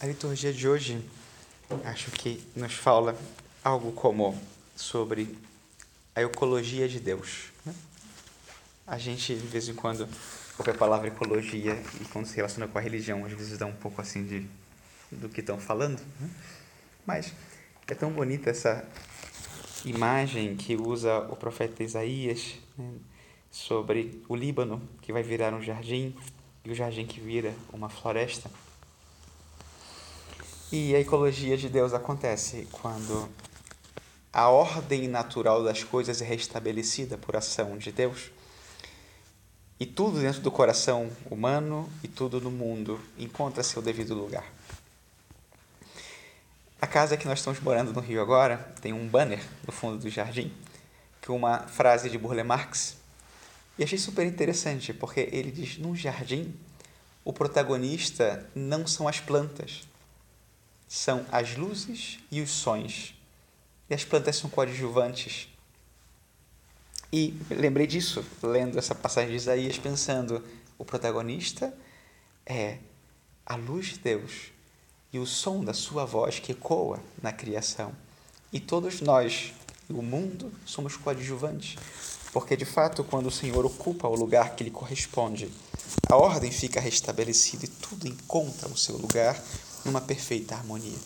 [0.00, 1.04] A liturgia de hoje
[1.84, 3.18] acho que nos fala
[3.64, 4.40] algo como
[4.76, 5.36] sobre
[6.14, 7.46] a ecologia de Deus.
[7.66, 7.74] Né?
[8.86, 10.08] A gente, de vez em quando,
[10.56, 13.72] ouve a palavra ecologia e quando se relaciona com a religião, às vezes dá um
[13.72, 14.46] pouco assim de
[15.10, 16.00] do que estão falando.
[16.20, 16.30] Né?
[17.04, 17.32] Mas
[17.88, 18.86] é tão bonita essa
[19.84, 22.88] imagem que usa o profeta Isaías né?
[23.50, 26.14] sobre o Líbano, que vai virar um jardim,
[26.64, 28.48] e o jardim que vira uma floresta.
[30.70, 33.26] E a ecologia de Deus acontece quando
[34.30, 38.30] a ordem natural das coisas é restabelecida por ação de Deus.
[39.80, 44.44] E tudo dentro do coração humano e tudo no mundo encontra seu devido lugar.
[46.78, 50.10] A casa que nós estamos morando no Rio agora tem um banner no fundo do
[50.10, 50.52] jardim
[51.26, 52.98] com uma frase de Burle Marx.
[53.78, 56.54] E achei super interessante porque ele diz: num jardim,
[57.24, 59.87] o protagonista não são as plantas,
[60.88, 63.14] são as luzes e os sons.
[63.90, 65.48] E as plantas são coadjuvantes.
[67.12, 70.42] E lembrei disso, lendo essa passagem de Isaías, pensando:
[70.78, 71.72] o protagonista
[72.44, 72.78] é
[73.46, 74.52] a luz de Deus
[75.12, 77.94] e o som da sua voz que ecoa na criação.
[78.52, 79.52] E todos nós,
[79.88, 81.76] o mundo, somos coadjuvantes.
[82.32, 85.50] Porque, de fato, quando o Senhor ocupa o lugar que lhe corresponde,
[86.10, 89.42] a ordem fica restabelecida e tudo encontra o seu lugar
[89.84, 90.98] numa perfeita harmonia.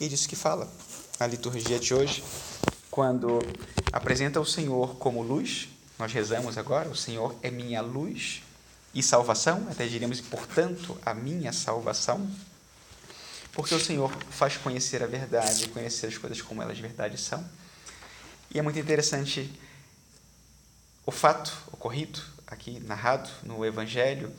[0.00, 0.70] E disso que fala
[1.18, 2.22] a liturgia de hoje,
[2.90, 3.40] quando
[3.92, 5.68] apresenta o Senhor como luz,
[5.98, 8.42] nós rezamos agora, o Senhor é minha luz
[8.94, 12.30] e salvação, até diríamos, portanto, a minha salvação,
[13.52, 17.44] porque o Senhor faz conhecer a verdade, conhecer as coisas como elas de verdade são.
[18.54, 19.50] E é muito interessante
[21.04, 24.32] o fato ocorrido aqui narrado no Evangelho,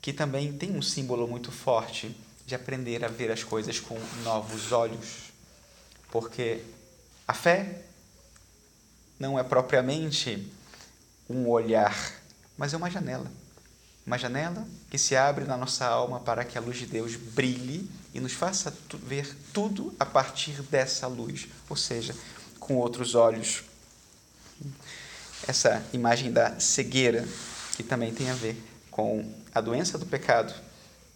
[0.00, 2.14] que também tem um símbolo muito forte
[2.52, 5.32] de aprender a ver as coisas com novos olhos.
[6.10, 6.60] Porque
[7.26, 7.82] a fé
[9.18, 10.52] não é propriamente
[11.30, 11.96] um olhar,
[12.58, 13.26] mas é uma janela.
[14.06, 17.90] Uma janela que se abre na nossa alma para que a luz de Deus brilhe
[18.12, 22.14] e nos faça ver tudo a partir dessa luz, ou seja,
[22.60, 23.62] com outros olhos.
[25.48, 27.26] Essa imagem da cegueira,
[27.76, 30.52] que também tem a ver com a doença do pecado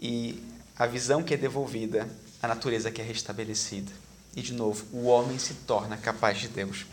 [0.01, 2.09] e a visão que é devolvida,
[2.43, 3.91] a natureza que é restabelecida.
[4.35, 6.85] E, de novo, o homem se torna capaz de Deus.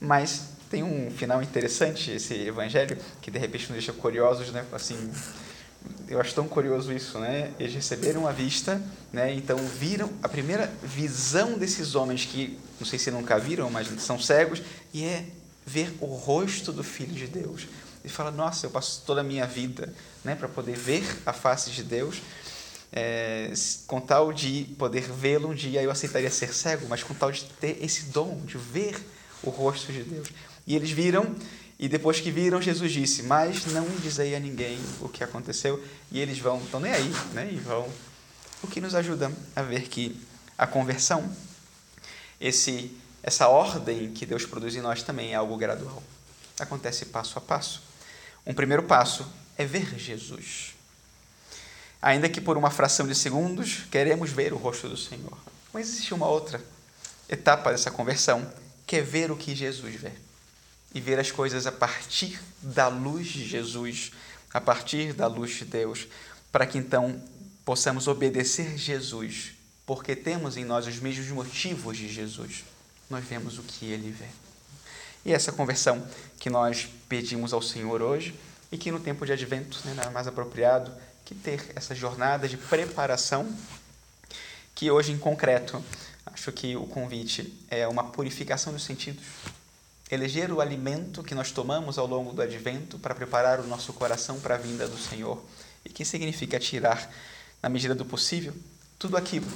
[0.00, 4.64] Mas tem um final interessante esse evangelho, que de repente nos deixa curiosos, né?
[4.72, 5.12] Assim,
[6.08, 7.52] eu acho tão curioso isso, né?
[7.58, 8.80] Eles receberam a vista,
[9.12, 9.34] né?
[9.34, 14.18] Então viram a primeira visão desses homens que não sei se nunca viram, mas são
[14.18, 14.62] cegos,
[14.94, 15.24] e é
[15.66, 17.66] ver o rosto do Filho de Deus.
[18.04, 19.92] E fala: Nossa, eu passo toda a minha vida,
[20.24, 22.22] né, para poder ver a face de Deus
[22.92, 23.52] é,
[23.86, 27.44] com tal de poder vê-lo um dia eu aceitaria ser cego, mas com tal de
[27.44, 28.96] ter esse dom de ver
[29.42, 30.28] o rosto de Deus.
[30.66, 31.34] E eles viram,
[31.78, 35.82] e depois que viram, Jesus disse: Mas não dizei a ninguém o que aconteceu.
[36.10, 37.48] E eles vão, estão nem aí, né?
[37.50, 37.88] E vão.
[38.62, 40.20] O que nos ajuda a ver que
[40.58, 41.34] a conversão,
[42.38, 46.02] esse, essa ordem que Deus produz em nós também é algo gradual.
[46.58, 47.82] Acontece passo a passo.
[48.46, 49.26] Um primeiro passo
[49.56, 50.74] é ver Jesus.
[52.02, 55.36] Ainda que por uma fração de segundos, queremos ver o rosto do Senhor.
[55.72, 56.62] Mas existe uma outra
[57.28, 58.50] etapa dessa conversão,
[58.86, 60.12] que é ver o que Jesus vê.
[60.94, 64.12] E ver as coisas a partir da luz de Jesus,
[64.52, 66.08] a partir da luz de Deus,
[66.50, 67.22] para que então
[67.64, 69.52] possamos obedecer Jesus,
[69.86, 72.64] porque temos em nós os mesmos motivos de Jesus.
[73.08, 74.26] Nós vemos o que ele vê.
[75.24, 76.04] E essa conversão
[76.38, 78.34] que nós pedimos ao Senhor hoje,
[78.72, 80.92] e que no tempo de advento, né, mais apropriado,
[81.30, 83.48] que ter essa jornada de preparação,
[84.74, 85.82] que hoje, em concreto,
[86.26, 89.22] acho que o convite é uma purificação dos sentidos.
[90.10, 94.40] Eleger o alimento que nós tomamos ao longo do advento para preparar o nosso coração
[94.40, 95.40] para a vinda do Senhor.
[95.84, 97.08] E que significa tirar,
[97.62, 98.52] na medida do possível,
[98.98, 99.46] tudo aquilo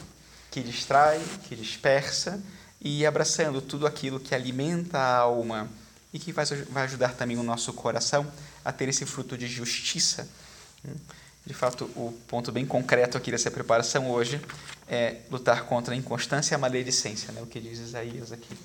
[0.52, 2.40] que distrai, que dispersa
[2.80, 5.68] e abraçando tudo aquilo que alimenta a alma
[6.12, 6.46] e que vai
[6.84, 8.30] ajudar também o nosso coração
[8.64, 10.28] a ter esse fruto de justiça
[11.46, 14.40] de fato, o ponto bem concreto aqui dessa preparação hoje
[14.88, 17.42] é lutar contra a inconstância e a maledicência, né?
[17.42, 18.56] o que diz Isaías aqui.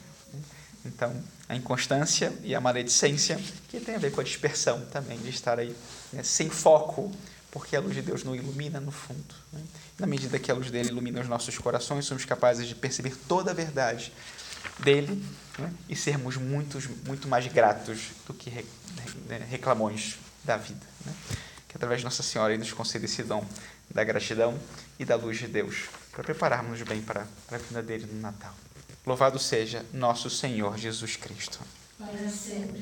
[0.85, 1.13] Então,
[1.49, 3.37] a inconstância e a maledicência,
[3.67, 5.75] que tem a ver com a dispersão também, de estar aí
[6.13, 7.11] né, sem foco,
[7.51, 9.35] porque a luz de Deus não ilumina no fundo.
[9.51, 9.61] Né?
[9.97, 13.51] Na medida que a luz dele ilumina os nossos corações, somos capazes de perceber toda
[13.51, 14.13] a verdade
[14.79, 15.21] dele
[15.57, 15.71] né?
[15.89, 18.49] e sermos muitos, muito mais gratos do que
[19.27, 20.85] né, reclamões da vida.
[21.05, 21.13] Né?
[21.79, 23.43] Através de Nossa Senhora nos conceda esse dom
[23.89, 24.59] da gratidão
[24.99, 28.53] e da luz de Deus para prepararmos bem para, para a vinda dele no Natal.
[29.05, 31.57] Louvado seja nosso Senhor Jesus Cristo.
[31.97, 32.77] Para sempre